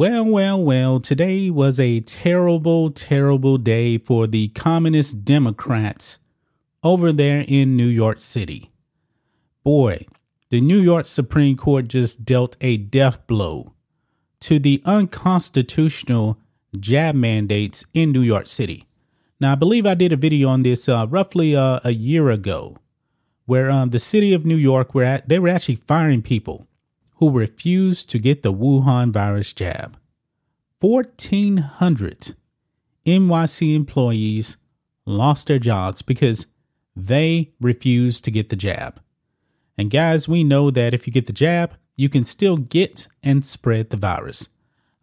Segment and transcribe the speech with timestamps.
[0.00, 6.18] Well, well, well, today was a terrible, terrible day for the Communist Democrats
[6.82, 8.70] over there in New York City.
[9.62, 10.06] Boy,
[10.48, 13.74] the New York Supreme Court just dealt a death blow
[14.40, 16.38] to the unconstitutional
[16.78, 18.86] jab mandates in New York City.
[19.38, 22.78] Now, I believe I did a video on this uh, roughly uh, a year ago,
[23.44, 26.66] where um, the city of New York were at, they were actually firing people
[27.20, 29.98] who refused to get the Wuhan virus jab.
[30.80, 32.34] 1,400
[33.06, 34.56] NYC employees
[35.04, 36.46] lost their jobs because
[36.96, 39.02] they refused to get the jab.
[39.76, 43.44] And guys, we know that if you get the jab, you can still get and
[43.44, 44.48] spread the virus.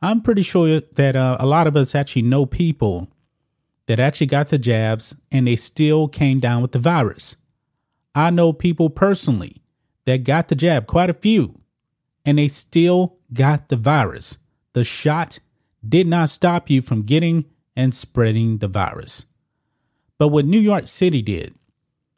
[0.02, 3.10] I'm pretty sure that uh, a lot of us actually know people
[3.86, 7.36] that actually got the jabs and they still came down with the virus.
[8.16, 9.62] I know people personally
[10.06, 11.62] that got the jab, quite a few,
[12.28, 14.38] and they still got the virus.
[14.74, 15.40] The shot
[15.88, 19.26] did not stop you from getting and spreading the virus.
[20.18, 21.56] But what New York City did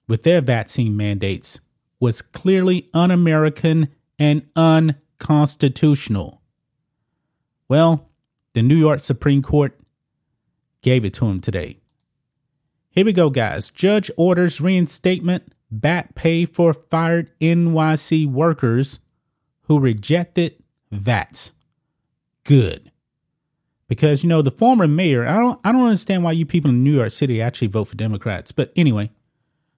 [0.08, 1.62] with their vaccine mandates
[2.00, 6.42] was clearly un American and unconstitutional.
[7.68, 8.10] Well,
[8.54, 9.80] the New York Supreme Court
[10.82, 11.78] gave it to him today.
[12.90, 13.70] Here we go, guys.
[13.70, 19.00] Judge orders reinstatement back pay for fired NYC workers
[19.70, 20.56] who rejected
[20.92, 21.52] that.
[22.44, 22.92] Good.
[23.88, 26.84] Because you know the former mayor, I don't I don't understand why you people in
[26.84, 28.52] New York City actually vote for Democrats.
[28.52, 29.12] But anyway,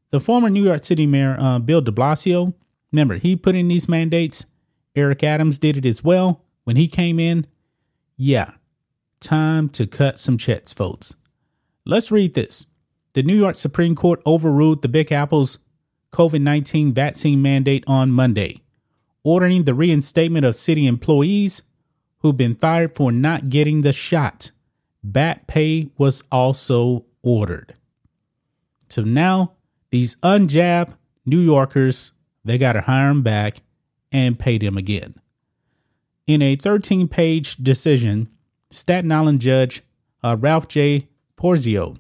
[0.09, 2.53] the former New York City mayor uh, Bill De Blasio,
[2.91, 4.45] remember he put in these mandates.
[4.95, 7.45] Eric Adams did it as well when he came in.
[8.17, 8.51] Yeah,
[9.21, 11.15] time to cut some checks, folks.
[11.85, 12.65] Let's read this.
[13.13, 15.59] The New York Supreme Court overruled the Big Apple's
[16.13, 18.61] COVID 19 vaccine mandate on Monday
[19.23, 21.61] ordering the reinstatement of city employees
[22.19, 24.51] who've been fired for not getting the shot.
[25.03, 27.75] Back pay was also ordered.
[28.89, 29.53] So now
[29.89, 32.11] these unjab New Yorkers,
[32.43, 33.61] they got to hire them back
[34.11, 35.15] and pay them again.
[36.27, 38.29] In a 13 page decision,
[38.69, 39.83] Staten Island Judge
[40.23, 41.07] uh, Ralph J.
[41.37, 41.97] Porzio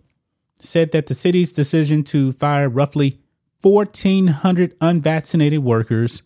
[0.59, 3.19] said that the city's decision to fire roughly
[3.61, 6.21] 1,400 unvaccinated workers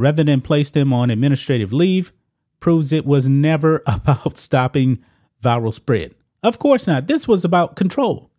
[0.00, 2.12] rather than place them on administrative leave
[2.58, 4.98] proves it was never about stopping
[5.42, 6.14] viral spread.
[6.42, 7.06] Of course not.
[7.06, 8.30] This was about control.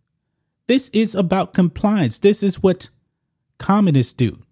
[0.66, 2.18] This is about compliance.
[2.18, 2.88] This is what
[3.58, 4.42] communists do.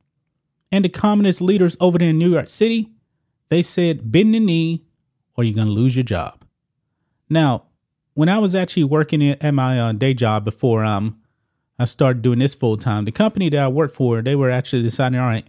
[0.73, 2.91] And the communist leaders over there in New York City,
[3.49, 4.85] they said, bend the knee
[5.37, 6.45] or you're going to lose your job.
[7.29, 7.65] Now,
[8.15, 11.21] when I was actually working at my uh, day job before um,
[11.79, 14.83] I started doing this full time, the company that I worked for, they were actually
[14.83, 15.47] deciding, all right,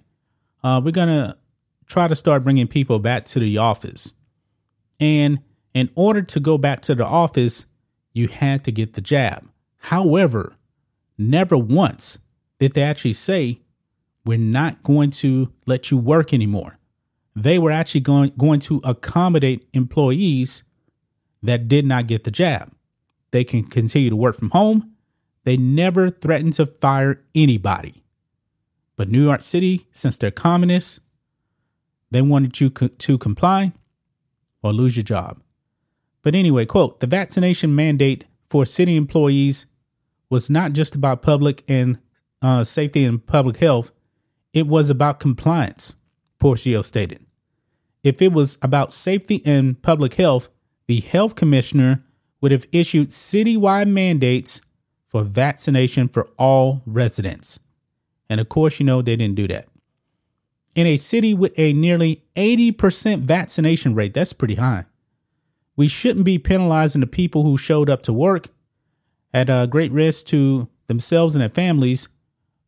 [0.63, 1.37] uh, we're going to
[1.91, 4.13] try to start bringing people back to the office.
[4.99, 5.39] And
[5.73, 7.65] in order to go back to the office,
[8.13, 9.47] you had to get the jab.
[9.77, 10.55] However,
[11.17, 12.19] never once
[12.59, 13.61] did they actually say,
[14.25, 16.77] we're not going to let you work anymore.
[17.35, 20.63] They were actually going, going to accommodate employees
[21.41, 22.71] that did not get the jab.
[23.31, 24.91] They can continue to work from home.
[25.43, 28.03] They never threatened to fire anybody.
[28.95, 30.99] But New York City, since they're communists,
[32.11, 33.73] they wanted you co- to comply
[34.61, 35.41] or lose your job.
[36.21, 39.65] But anyway, quote, the vaccination mandate for city employees
[40.29, 41.97] was not just about public and
[42.41, 43.91] uh, safety and public health,
[44.53, 45.95] it was about compliance,
[46.39, 47.25] Porzio stated.
[48.03, 50.49] If it was about safety and public health,
[50.87, 52.03] the health commissioner
[52.41, 54.61] would have issued citywide mandates
[55.07, 57.59] for vaccination for all residents.
[58.29, 59.67] And of course, you know, they didn't do that
[60.75, 64.13] in a city with a nearly 80% vaccination rate.
[64.13, 64.85] That's pretty high.
[65.75, 68.49] We shouldn't be penalizing the people who showed up to work
[69.33, 72.09] at a great risk to themselves and their families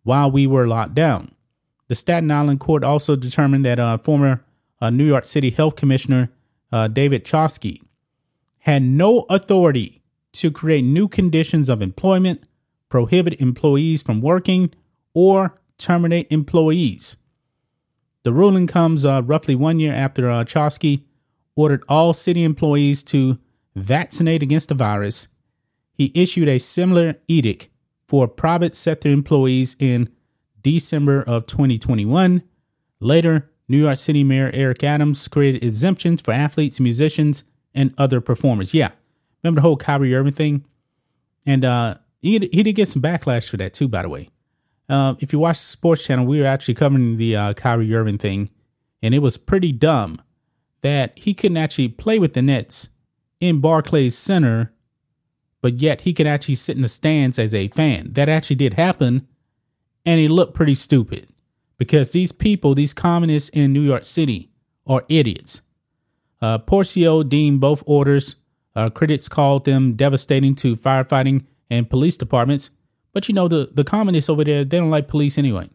[0.03, 1.33] while we were locked down.
[1.88, 4.44] The Staten Island court also determined that uh, former
[4.81, 6.29] uh, New York City Health Commissioner
[6.71, 7.81] uh, David Chokshi
[8.59, 10.01] had no authority
[10.33, 12.44] to create new conditions of employment,
[12.89, 14.73] prohibit employees from working,
[15.13, 17.17] or terminate employees.
[18.23, 21.03] The ruling comes uh, roughly one year after uh, Chokshi
[21.55, 23.37] ordered all city employees to
[23.75, 25.27] vaccinate against the virus.
[25.93, 27.69] He issued a similar edict
[28.07, 30.09] for private sector employees in
[30.61, 32.43] December of 2021.
[32.99, 37.43] Later, New York City Mayor Eric Adams created exemptions for athletes, musicians,
[37.73, 38.73] and other performers.
[38.73, 38.91] Yeah,
[39.43, 40.65] remember the whole Kyrie Irving thing?
[41.45, 44.29] And uh, he, he did get some backlash for that too, by the way.
[44.89, 48.18] Uh, if you watch the sports channel, we were actually covering the uh, Kyrie Irving
[48.18, 48.50] thing,
[49.01, 50.21] and it was pretty dumb
[50.81, 52.89] that he couldn't actually play with the Nets
[53.39, 54.74] in Barclays Center,
[55.62, 58.12] but yet he could actually sit in the stands as a fan.
[58.12, 59.27] That actually did happen,
[60.06, 61.27] and he looked pretty stupid
[61.77, 64.50] because these people, these communists in New York City,
[64.85, 65.62] are idiots.
[66.41, 68.35] Uh, Porzio deemed both orders.
[68.75, 72.69] Uh, critics called them devastating to firefighting and police departments.
[73.13, 75.69] But you know, the, the communists over there, they don't like police anyway.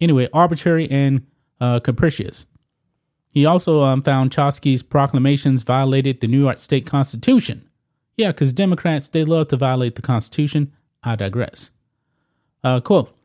[0.00, 1.26] Anyway, arbitrary and
[1.60, 2.46] uh, capricious.
[3.28, 7.68] He also um, found Chokshi's proclamations violated the New York State Constitution.
[8.16, 10.72] Yeah, because Democrats, they love to violate the Constitution.
[11.02, 11.70] I digress.
[12.62, 13.16] Uh, quote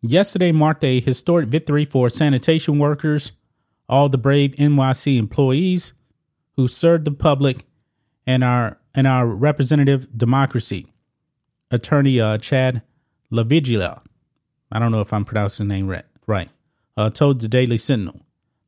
[0.00, 3.32] Yesterday marked a historic victory for sanitation workers,
[3.88, 5.92] all the brave NYC employees
[6.56, 7.64] who served the public
[8.26, 10.91] and our and our representative democracy.
[11.72, 12.82] Attorney uh, Chad
[13.32, 14.02] LaVeglia,
[14.70, 16.50] I don't know if I'm pronouncing his name right, right
[16.96, 18.20] uh, told the Daily Sentinel,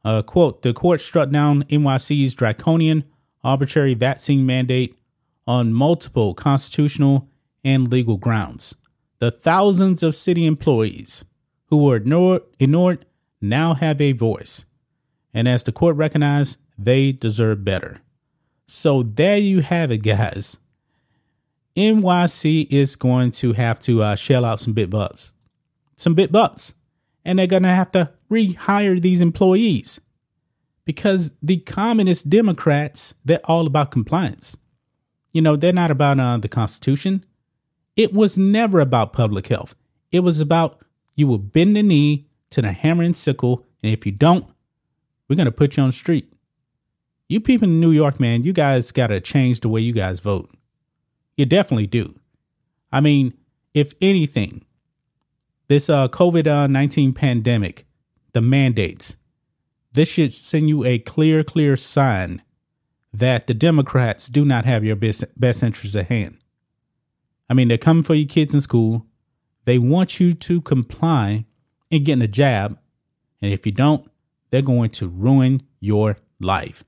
[0.05, 3.05] uh, quote, the court struck down NYC's draconian,
[3.43, 4.99] arbitrary vaccine mandate
[5.47, 7.29] on multiple constitutional
[7.62, 8.75] and legal grounds.
[9.19, 11.25] The thousands of city employees
[11.67, 13.07] who were ignored
[13.41, 14.65] now have a voice.
[15.33, 18.00] And as the court recognized, they deserve better.
[18.67, 20.59] So there you have it, guys.
[21.76, 25.32] NYC is going to have to uh, shell out some bit bucks,
[25.97, 26.75] some bit bucks,
[27.25, 30.00] and they're going to have to rehire these employees
[30.85, 34.56] because the communist Democrats they're all about compliance.
[35.32, 37.25] You know, they're not about uh, the Constitution.
[37.97, 39.75] It was never about public health.
[40.12, 40.81] It was about
[41.17, 44.47] you will bend the knee to the hammer and sickle, and if you don't,
[45.29, 46.32] we're going to put you on the street.
[47.29, 50.21] You people in New York, man, you guys got to change the way you guys
[50.21, 50.50] vote.
[51.37, 52.19] You definitely do.
[52.93, 53.35] I mean,
[53.73, 54.65] if anything,
[55.69, 57.87] this uh, COVID 19 pandemic,
[58.33, 59.17] the mandates,
[59.93, 62.43] this should send you a clear, clear sign
[63.13, 66.39] that the Democrats do not have your best, best interests at hand.
[67.49, 69.07] I mean, they're coming for your kids in school.
[69.65, 71.45] They want you to comply
[71.91, 72.79] and getting a jab.
[73.41, 74.11] And if you don't,
[74.51, 76.85] they're going to ruin your life.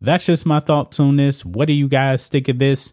[0.00, 1.44] That's just my thoughts on this.
[1.44, 2.92] What do you guys think of this?